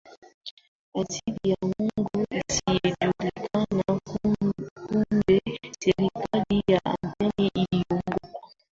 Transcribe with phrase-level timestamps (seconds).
[0.99, 2.09] ajili ya Mungu
[2.47, 3.31] asiyejulikana
[4.05, 5.41] Kumbe
[5.79, 8.51] serikali ya Athene iliogopa